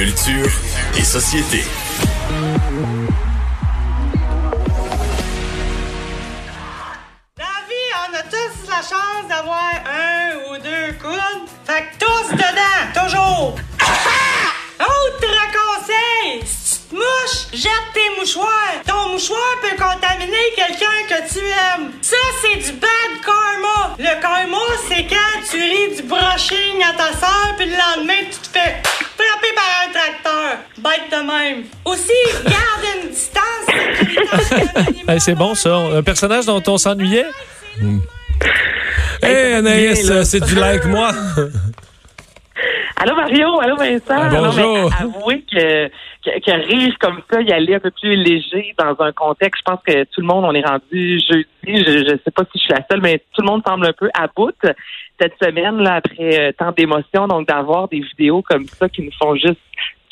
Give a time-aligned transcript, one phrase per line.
[0.00, 0.50] Culture
[0.96, 1.62] et société.
[7.36, 11.48] Dans la vie, on a tous la chance d'avoir un ou deux coudes.
[11.66, 13.56] Fait que tous dedans, toujours.
[14.80, 18.80] Autre conseil, si tu te mouches, jette tes mouchoirs.
[18.86, 21.92] Ton mouchoir peut contaminer quelqu'un que tu aimes.
[22.00, 22.72] Ça, c'est du
[24.90, 28.74] c'est quand tu ris du brushing à ta soeur, puis le lendemain, tu te fais
[29.16, 30.58] frapper par un tracteur.
[30.78, 31.64] Bête de même.
[31.84, 32.12] Aussi,
[32.44, 33.46] garde une distance.
[35.08, 35.76] Hey, c'est bon ça.
[35.76, 37.26] Un personnage dont on s'ennuyait?
[37.80, 37.98] Hey,
[39.22, 41.12] Hey, Anaïs, c'est du like moi.
[43.02, 44.02] Allô Mario, allô Vincent?
[44.10, 44.90] Ah, Non, bonjour.
[44.90, 48.94] mais avouez que, que, que rire comme ça, y aller un peu plus léger dans
[49.02, 51.46] un contexte, je pense que tout le monde, on est rendu jeudi.
[51.66, 53.94] Je, je sais pas si je suis la seule, mais tout le monde semble un
[53.94, 54.52] peu à bout
[55.18, 57.26] cette semaine, là, après euh, tant d'émotions.
[57.26, 59.60] Donc, d'avoir des vidéos comme ça qui nous font juste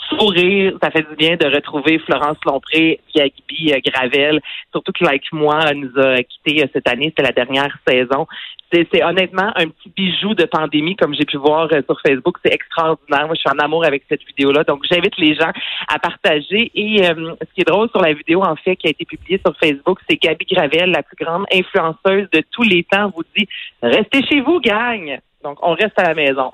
[0.08, 4.40] sourire, ça fait du bien de retrouver Florence Lompré, Yagbi euh, Gravel,
[4.72, 8.26] surtout que Like Moi nous a quittés euh, cette année, c'était la dernière saison.
[8.70, 12.36] C'est honnêtement un petit bijou de pandémie, comme j'ai pu voir euh, sur Facebook.
[12.44, 13.26] C'est extraordinaire.
[13.26, 14.62] Moi, je suis en amour avec cette vidéo-là.
[14.64, 15.50] Donc, j'invite les gens
[15.88, 16.70] à partager.
[16.74, 19.56] Et ce qui est drôle sur la vidéo, en fait, qui a été publiée sur
[19.56, 23.48] Facebook, c'est Gabi Gravel, la plus grande influenceuse de tous les temps, vous dit
[23.82, 26.50] «Restez chez vous, gang!» Donc, on reste à la maison.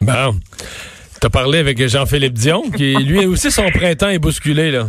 [0.00, 0.34] Bon.
[1.20, 4.88] T'as parlé avec Jean-Philippe Dion, qui lui aussi son printemps est bousculé là.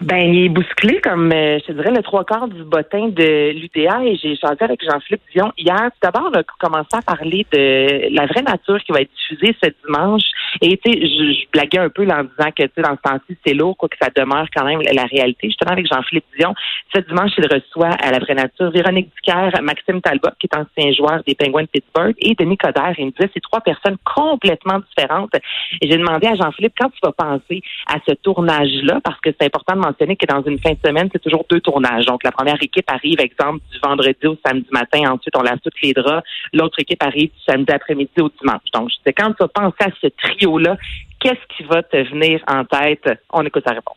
[0.00, 4.04] Ben, il est bousculé comme, euh, je dirais, le trois quarts du bottin de l'UDA
[4.04, 5.90] et j'ai chanté avec Jean-Philippe Dion hier.
[5.92, 9.54] Tout d'abord, on a commencé à parler de la vraie nature qui va être diffusée
[9.62, 10.22] ce dimanche.
[10.60, 13.10] Et tu sais, je, je blaguais un peu en disant que tu sais, dans ce
[13.10, 15.48] temps-ci, c'est lourd, quoi que ça demeure quand même la réalité.
[15.48, 16.54] Justement, avec Jean-Philippe Dion,
[16.94, 20.92] ce dimanche, il reçoit à la vraie nature Véronique Dicker, Maxime Talbot, qui est ancien
[20.92, 22.94] joueur des Penguins de Pittsburgh, et Denis Coderre.
[22.98, 25.34] Il me disait, c'est trois personnes complètement différentes.
[25.80, 29.46] Et j'ai demandé à Jean-Philippe, quand tu vas penser à ce tournage-là, parce que c'est
[29.46, 32.06] important de que dans une fin de semaine, c'est toujours deux tournages.
[32.06, 35.12] Donc, la première équipe arrive, exemple, du vendredi au samedi matin.
[35.12, 36.26] Ensuite, on lave tous les draps.
[36.52, 38.70] L'autre équipe arrive du samedi après-midi au dimanche.
[38.74, 40.76] Donc, je sais, quand tu vas penser à ce trio-là,
[41.20, 43.08] qu'est-ce qui va te venir en tête?
[43.32, 43.96] On écoute sa réponse.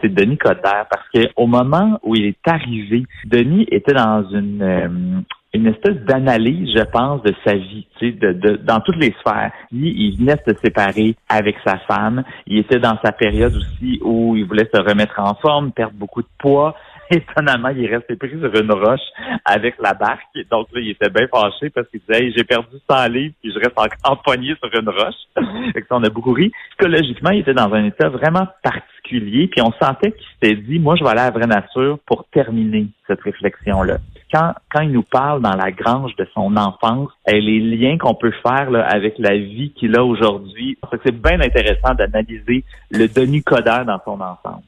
[0.00, 4.62] c'est Denis Coderre parce que au moment où il est arrivé, Denis était dans une
[4.62, 5.20] euh,
[5.54, 9.52] une espèce d'analyse, je pense, de sa vie, de, de- dans toutes les sphères.
[9.70, 12.24] Il, venait de se séparer avec sa femme.
[12.46, 16.22] Il était dans sa période aussi où il voulait se remettre en forme, perdre beaucoup
[16.22, 16.74] de poids.
[17.10, 19.00] Étonnamment, il est resté pris sur une roche
[19.44, 20.22] avec la barque.
[20.50, 23.58] Donc là, il était bien fâché parce qu'il disait j'ai perdu 100 livres puis je
[23.58, 25.14] reste encore empoigné sur une roche.
[25.74, 26.50] fait que on a beaucoup ri.
[26.70, 29.48] Psychologiquement, il était dans un état vraiment particulier.
[29.48, 32.24] Puis on sentait qu'il s'était dit moi, je vais aller à la vraie nature pour
[32.32, 33.98] terminer cette réflexion-là.
[34.32, 38.14] Quand, quand il nous parle dans la grange de son enfance, et les liens qu'on
[38.14, 43.42] peut faire là, avec la vie qu'il a aujourd'hui, c'est bien intéressant d'analyser le Denis
[43.42, 44.62] Coderre dans son ensemble.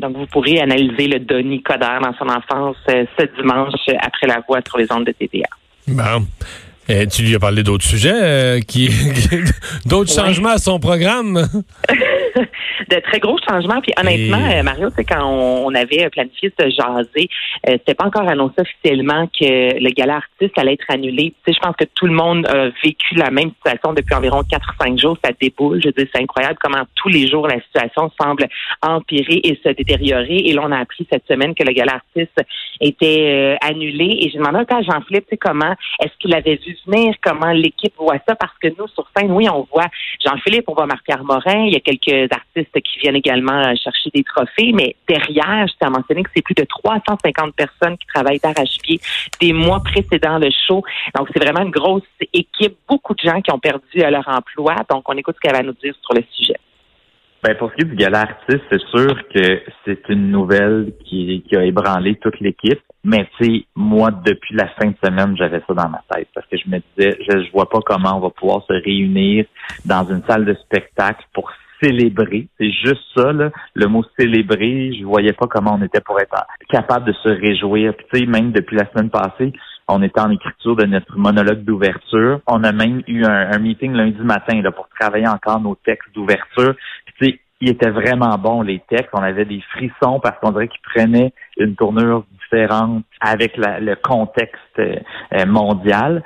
[0.00, 4.40] Donc, vous pourrez analyser le Denis Coderre dans son enfance euh, ce dimanche après la
[4.48, 5.46] voix sur les ondes de TVA.
[5.86, 6.26] Bon.
[6.88, 8.88] Et tu lui as parlé d'autres sujets, euh, qui,
[9.86, 10.24] d'autres Ouais.
[10.24, 11.46] changements à son programme?
[12.90, 13.80] de très gros changements.
[13.80, 17.28] Puis honnêtement, Et- euh, Mario, c'est quand on, avait planifié de se jaser,
[17.68, 21.32] euh, c'était pas encore annoncé officiellement que le gala artiste allait être annulé.
[21.44, 24.42] Tu sais, je pense que tout le monde a vécu la même situation depuis environ
[24.42, 25.16] 4-5 jours.
[25.24, 25.80] Ça déboule.
[25.82, 28.46] Je dire, c'est incroyable comment tous les jours la situation semble
[28.82, 30.36] empirer et se détériorer.
[30.44, 32.38] Et là, on a appris cette semaine que le gala artiste
[32.80, 34.18] était euh, annulé.
[34.20, 37.14] Et j'ai demandé un peu à Jean-Philippe, tu sais, comment est-ce qu'il avait vu venir,
[37.22, 39.86] comment l'équipe voit ça, parce que nous, sur scène, oui, on voit
[40.24, 44.10] Jean-Philippe, on voit Marc-Pierre Morin, il y a quelques artistes qui viennent également euh, chercher
[44.14, 48.06] des trophées, mais derrière, je tiens à mentionner que c'est plus de 350 personnes qui
[48.06, 49.00] travaillent d'arrache-pied
[49.40, 50.82] des mois précédant le show.
[51.14, 52.02] Donc, c'est vraiment une grosse
[52.32, 54.76] équipe, beaucoup de gens qui ont perdu euh, leur emploi.
[54.90, 56.56] Donc, on écoute ce qu'elle va nous dire sur le sujet.
[57.42, 61.42] Ben, pour ce qui est du gala artiste, c'est sûr que c'est une nouvelle qui,
[61.56, 62.80] a ébranlé toute l'équipe.
[63.02, 66.46] Mais tu sais, moi, depuis la fin de semaine, j'avais ça dans ma tête parce
[66.46, 69.46] que je me disais, je, je vois pas comment on va pouvoir se réunir
[69.84, 71.50] dans une salle de spectacle pour
[71.82, 72.48] célébrer.
[72.58, 74.92] C'est juste ça, là, le mot célébrer.
[74.98, 77.94] Je voyais pas comment on était pour être capable de se réjouir.
[77.96, 79.52] Tu sais, même depuis la semaine passée,
[79.88, 82.40] on était en écriture de notre monologue d'ouverture.
[82.46, 86.74] On a même eu un, meeting lundi matin là, pour travailler encore nos textes d'ouverture.
[87.18, 89.10] Tu sais, il était vraiment bon, les textes.
[89.12, 94.58] On avait des frissons parce qu'on dirait qu'ils prenaient une tournure différente avec le contexte
[94.78, 94.96] euh,
[95.34, 96.22] euh, mondial.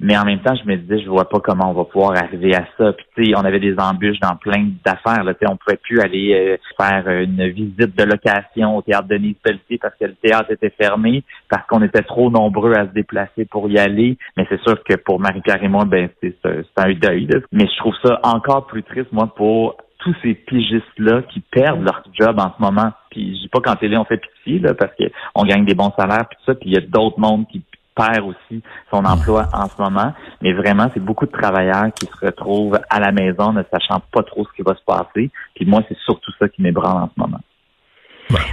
[0.00, 2.54] Mais en même temps, je me disais, je vois pas comment on va pouvoir arriver
[2.54, 2.92] à ça.
[2.92, 5.24] Puis tu sais, on avait des embûches dans plein d'affaires.
[5.24, 9.78] Là, on pouvait plus aller euh, faire une visite de location au théâtre Denise Pelletier
[9.78, 13.68] parce que le théâtre était fermé, parce qu'on était trop nombreux à se déplacer pour
[13.70, 14.16] y aller.
[14.36, 17.26] Mais c'est sûr que pour Marie-Pierre et moi, ben c'est un deuil.
[17.26, 17.40] là.
[17.52, 22.02] Mais je trouve ça encore plus triste, moi, pour tous ces pigistes-là qui perdent leur
[22.18, 22.90] job en ce moment.
[23.10, 25.92] Puis je dis pas qu'en télé on fait pitié, là, parce qu'on gagne des bons
[25.98, 27.62] salaires, puis ça, puis il y a d'autres mondes qui
[28.00, 30.12] perd aussi son emploi en ce moment.
[30.40, 34.22] Mais vraiment, c'est beaucoup de travailleurs qui se retrouvent à la maison ne sachant pas
[34.22, 35.30] trop ce qui va se passer.
[35.54, 37.40] Puis moi, c'est surtout ça qui m'ébranle en ce moment.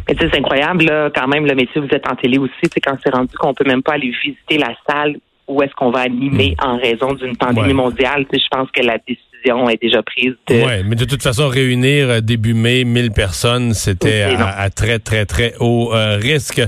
[0.08, 2.98] Mais c'est incroyable, là, quand même, le métier, vous êtes en télé aussi, c'est quand
[3.04, 5.18] c'est rendu qu'on peut même pas aller visiter la salle
[5.48, 6.68] où est-ce qu'on va animer mm.
[6.68, 8.26] en raison d'une pandémie mondiale.
[8.32, 9.27] Je pense que la décision
[9.70, 10.34] est déjà prise.
[10.50, 15.26] Oui, mais de toute façon, réunir euh, début mai 1000 personnes, c'était à, très, très,
[15.26, 16.62] très haut euh, risque.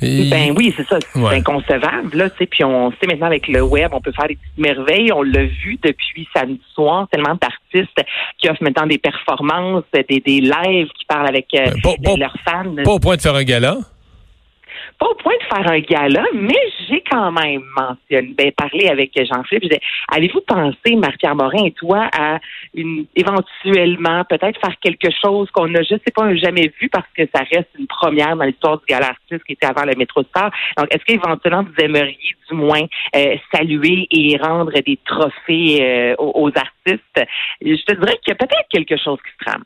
[0.00, 0.98] Ben oui, c'est ça.
[1.12, 2.16] C'est inconcevable.
[2.16, 5.12] Là, puis on sait maintenant avec le web, on peut faire des petites merveilles.
[5.12, 8.06] On l'a vu depuis samedi soir, tellement d'artistes
[8.38, 11.70] qui offrent maintenant des performances, des, des lives qui parlent avec euh,
[12.00, 12.74] ben, leurs fans.
[12.84, 13.78] Pas au point de faire un gala?
[14.98, 16.58] Pas au point de faire un gala, mais
[16.88, 19.80] j'ai quand même mentionné, ben, parlé avec Jean-Philippe.
[20.14, 22.38] Avez-vous pensé, Marc-Pierre Morin et toi, à
[22.74, 27.22] une, éventuellement peut-être faire quelque chose qu'on n'a, je sais pas, jamais vu parce que
[27.34, 30.50] ça reste une première dans l'histoire du gala artiste qui était avant le métro star.
[30.76, 32.82] Donc, est-ce qu'éventuellement vous aimeriez du moins
[33.16, 37.28] euh, saluer et rendre des trophées euh, aux, aux, artistes?
[37.60, 39.64] Je te dirais qu'il y a peut-être quelque chose qui se trame.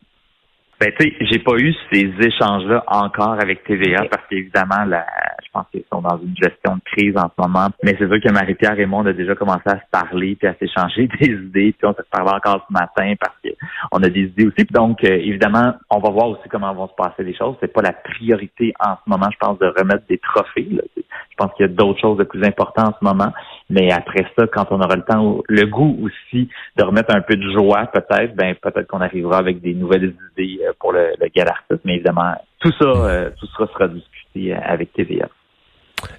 [0.78, 5.06] Ben, tu sais, j'ai pas eu ces échanges-là encore avec TVA parce qu'évidemment, la,
[5.44, 7.68] je pense qu'ils sont dans une gestion de crise en ce moment.
[7.82, 10.48] Mais c'est sûr que Marie-Pierre et moi, on a déjà commencé à se parler puis
[10.48, 11.74] à s'échanger des idées.
[11.78, 14.66] Puis on se parlé encore ce matin parce qu'on a des idées aussi.
[14.70, 17.56] Donc, euh, évidemment, on va voir aussi comment vont se passer les choses.
[17.60, 20.68] C'est pas la priorité en ce moment, je pense, de remettre des trophées.
[20.96, 23.32] Je pense qu'il y a d'autres choses de plus importantes en ce moment.
[23.68, 27.36] Mais après ça, quand on aura le temps, le goût aussi de remettre un peu
[27.36, 31.80] de joie, peut-être, ben peut-être qu'on arrivera avec des nouvelles idées euh, pour le, le.
[31.84, 35.28] Mais évidemment, tout ça, euh, tout ça sera discuté euh, avec TVA.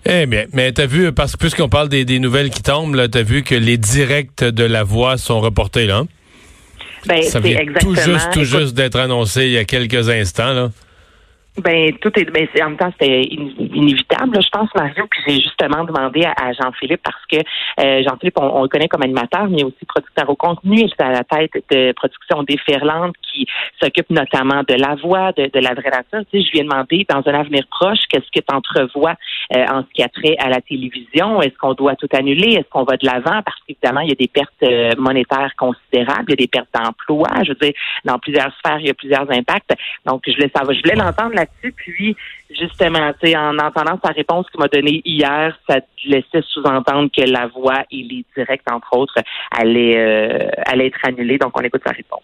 [0.06, 3.08] Eh bien, mais t'as vu, parce que puisqu'on parle des, des, nouvelles qui tombent, là,
[3.08, 6.04] t'as vu que les directs de la voix sont reportés, là?
[7.06, 10.70] Ben, ça vient tout juste, tout juste d'être annoncé il y a quelques instants, là.
[11.64, 15.06] Ben tout est, ben en même temps c'était inévitable, je pense Mario.
[15.10, 19.48] Puis j'ai justement demandé à, Jean-Philippe parce que euh, Jean-Philippe on, le connaît comme animateur,
[19.50, 20.82] mais aussi producteur au contenu.
[20.82, 23.48] Il est à la tête de production déferlante qui
[23.82, 26.22] s'occupe notamment de la voix, de, de la vraie nature.
[26.32, 29.16] Tu je lui ai demandé dans un avenir proche qu'est-ce que tu entrevois
[29.56, 31.42] euh, en ce qui a trait à la télévision?
[31.42, 32.54] Est-ce qu'on doit tout annuler?
[32.54, 33.42] Est-ce qu'on va de l'avant?
[33.42, 36.70] Parce qu'évidemment il y a des pertes euh, monétaires considérables, il y a des pertes
[36.74, 37.30] d'emploi.
[37.44, 37.74] Je veux dire
[38.06, 39.74] dans plusieurs sphères il y a plusieurs impacts.
[40.06, 41.34] Donc je voulais savoir, je voulais l'entendre
[41.64, 42.16] là puis,
[42.50, 47.84] justement, en entendant sa réponse qu'il m'a donnée hier, ça laissait sous-entendre que la voix
[47.92, 49.16] et les directs, entre autres,
[49.52, 50.50] allaient, euh,
[50.80, 51.38] être annulés.
[51.38, 52.24] Donc, on écoute sa réponse.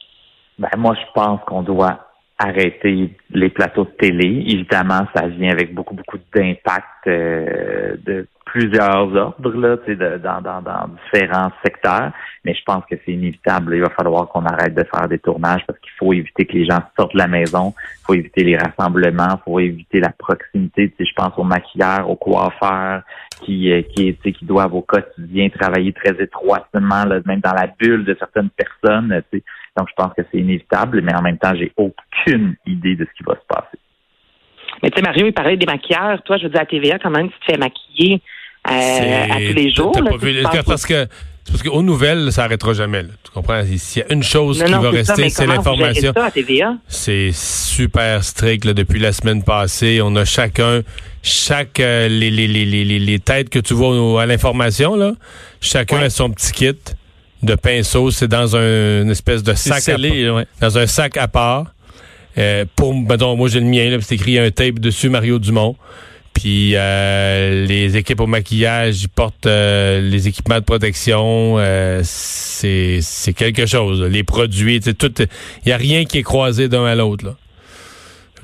[0.57, 4.43] Ben, moi, je pense qu'on doit arrêter les plateaux de télé.
[4.47, 10.61] Évidemment, ça vient avec beaucoup, beaucoup d'impact euh, de plusieurs ordres là, de, dans, dans,
[10.61, 12.11] dans différents secteurs,
[12.45, 13.75] mais je pense que c'est inévitable.
[13.75, 16.65] Il va falloir qu'on arrête de faire des tournages parce qu'il faut éviter que les
[16.65, 20.93] gens sortent de la maison, il faut éviter les rassemblements, il faut éviter la proximité.
[20.97, 23.01] Tu je pense aux maquilleurs, aux coiffeurs
[23.41, 28.05] qui euh, qui, qui doivent au quotidien travailler très étroitement, là, même dans la bulle
[28.05, 29.21] de certaines personnes.
[29.31, 29.43] Tu
[29.77, 33.17] Donc je pense que c'est inévitable, mais en même temps, j'ai aucune idée de ce
[33.17, 33.77] qui va se passer.
[34.81, 36.21] Mais tu sais, Mario, il parlait des maquilleurs.
[36.23, 38.21] Toi, je veux dire, à TVA, quand même, tu te fais maquiller
[38.69, 39.93] euh, à tous les jours.
[40.65, 41.07] parce que
[41.45, 43.03] parce qu'aux nouvelles, ça n'arrêtera jamais.
[43.23, 43.63] Tu comprends?
[43.65, 46.13] S'il y a une chose qui va rester, c'est l'information.
[46.87, 49.99] C'est super strict depuis la semaine passée.
[50.01, 50.81] On a chacun,
[51.21, 55.13] chaque euh, les, les, les, les, têtes que tu vois à l'information, là,
[55.59, 56.79] chacun a son petit kit
[57.43, 58.11] de pinceau.
[58.11, 61.67] C'est dans un, une espèce de sac scellé, à, dans un sac à part.
[62.37, 65.75] Euh, pour, mettons, moi j'ai le mien, c'est écrit un tape dessus Mario Dumont.
[66.33, 71.55] Puis euh, les équipes au maquillage, ils portent euh, les équipements de protection.
[71.59, 74.01] Euh, c'est quelque chose.
[74.01, 75.11] Les produits, tout.
[75.19, 77.35] Il y a rien qui est croisé d'un à l'autre.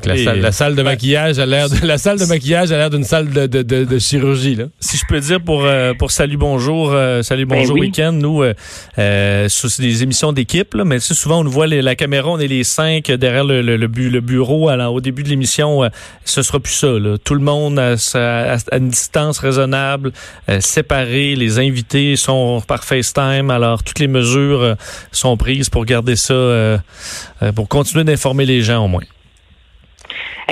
[0.05, 2.89] La, salle, la, salle, de maquillage a l'air de, la salle de maquillage a l'air
[2.89, 4.65] d'une salle de, de, de, chirurgie là.
[4.79, 8.41] Si je peux dire pour euh, pour salut bonjour euh, salut ben bonjour week-end nous
[8.41, 8.53] euh,
[8.97, 12.47] euh c'est des émissions d'équipe là, mais souvent on nous voit la caméra on est
[12.47, 15.81] les cinq derrière le, le, le, bureau alors, au début de l'émission
[16.23, 17.17] ce sera plus ça là.
[17.17, 20.13] tout le monde à, à, une distance raisonnable
[20.59, 24.75] séparé les invités sont par FaceTime alors toutes les mesures
[25.11, 26.79] sont prises pour garder ça
[27.53, 29.03] pour continuer d'informer les gens au moins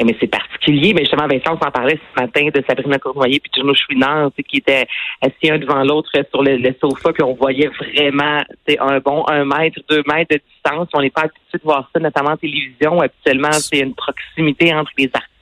[0.05, 0.93] mais c'est particulier.
[0.93, 4.57] Mais justement, Vincent, on s'en parlait ce matin de Sabrina Cournoyer puis Juno Chouinard, qui
[4.57, 4.85] étaient
[5.21, 8.43] assis un devant l'autre sur le, sofa, puis on voyait vraiment
[8.79, 10.87] un bon un mètre, deux mètres de distance.
[10.93, 13.01] On n'est pas habitué de voir ça, notamment en télévision.
[13.01, 15.36] Habituellement, c'est une proximité entre les artistes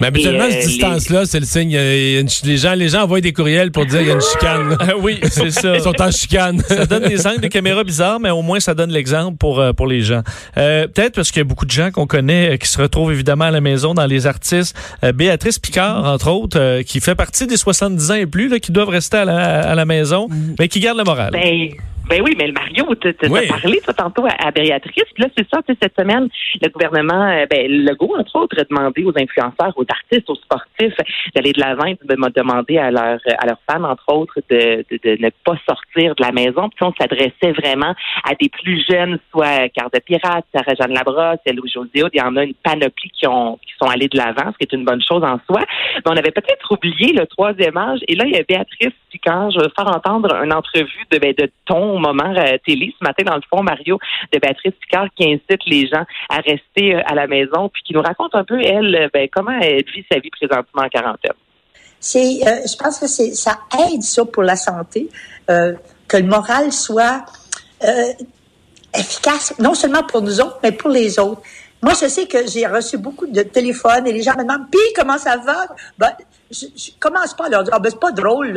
[0.00, 1.76] Mais habituellement, cette distance-là, c'est le signe.
[1.76, 4.76] les, gens, les gens envoient des courriels pour dire qu'il y a une chicane.
[5.02, 5.74] oui, c'est ça.
[5.74, 6.60] Ils sont en chicane.
[6.68, 9.86] ça donne des angles de caméra bizarres, mais au moins, ça donne l'exemple pour, pour
[9.86, 10.22] les gens.
[10.54, 13.50] Peut-être parce qu'il y a beaucoup de gens qu'on connaît qui se retrouvent évidemment à
[13.50, 14.76] la maison dans les artistes.
[15.14, 18.88] Béatrice Picard, entre autres, qui fait partie des 70 ans et plus, là, qui doivent
[18.88, 20.54] rester à la, à la maison, mm.
[20.58, 21.30] mais qui garde le moral.
[21.32, 21.68] Ben,
[22.12, 25.04] ben oui, mais le Mario, tu as parlé ça tantôt à, Béatrice.
[25.14, 26.28] Puis là, c'est ça, cette semaine,
[26.60, 30.94] le gouvernement, euh, ben, Legault, entre autres, a demandé aux influenceurs, aux artistes, aux sportifs
[31.34, 35.22] d'aller de l'avant et de demander à, leur, à leurs fans, entre autres, de, de,
[35.22, 36.68] ne pas sortir de la maison.
[36.68, 37.94] Puis on s'adressait vraiment
[38.28, 42.36] à des plus jeunes, soit Carte de Pirate, Sarah-Jeanne Labrosse, Louis José Il y en
[42.36, 45.02] a une panoplie qui, ont, qui sont allés de l'avant, ce qui est une bonne
[45.02, 45.64] chose en soi.
[45.94, 48.00] Mais on avait peut-être oublié le troisième âge.
[48.06, 48.92] Et là, il y a Béatrice
[49.24, 53.04] quand je vais faire entendre une entrevue de, ben, de ton moment euh, télé ce
[53.04, 53.98] matin, dans le fond, Mario,
[54.32, 57.94] de Béatrice Picard, qui incite les gens à rester euh, à la maison, puis qui
[57.94, 61.32] nous raconte un peu, elle, euh, ben, comment elle vit sa vie présentement en quarantaine.
[62.00, 65.08] C'est, je pense que c'est, ça aide ça pour la santé,
[65.46, 67.24] que le moral soit
[68.92, 71.42] efficace, non seulement pour nous autres, mais pour les autres.
[71.82, 74.80] Moi, je sais que j'ai reçu beaucoup de téléphones et les gens me demandent, puis
[74.94, 75.66] comment ça va?
[75.98, 76.12] Ben,
[76.50, 78.52] je, je, commence pas à leur dire, ah, ben, c'est pas drôle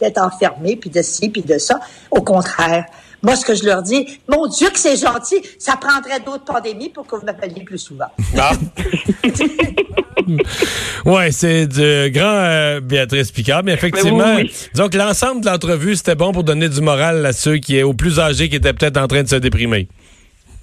[0.00, 1.80] d'être enfermé, puis de ci, puis de ça.
[2.10, 2.84] Au contraire.
[3.22, 6.90] Moi, ce que je leur dis, mon Dieu que c'est gentil, ça prendrait d'autres pandémies
[6.90, 8.06] pour que vous m'appeliez plus souvent.
[8.36, 8.52] Ah.
[11.04, 14.36] ouais, c'est de grand euh, Béatrice Picard, mais effectivement,
[14.76, 18.20] donc l'ensemble de l'entrevue, c'était bon pour donner du moral à ceux qui, aux plus
[18.20, 19.88] âgés qui étaient peut-être en train de se déprimer.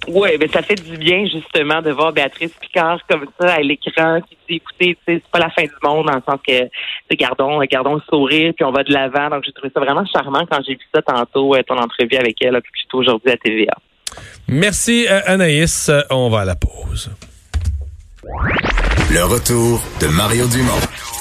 [0.08, 4.20] Oui, mais ça fait du bien justement de voir Béatrice Picard comme ça à l'écran
[4.20, 7.94] qui dit écoutez, c'est pas la fin du monde dans le sens que gardons, gardons
[7.94, 9.30] le sourire puis on va de l'avant.
[9.30, 12.36] Donc j'ai trouvé ça vraiment charmant quand j'ai vu ça tantôt, euh, ton entrevue avec
[12.42, 13.74] elle, puis plutôt aujourd'hui à TVA.
[14.48, 15.90] Merci euh, Anaïs.
[16.10, 17.10] On va à la pause.
[19.10, 21.15] Le retour de Mario Dumont.